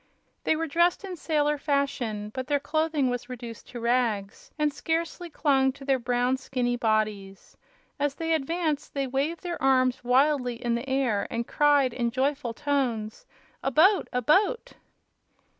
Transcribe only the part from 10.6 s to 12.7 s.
the air and cried in joyful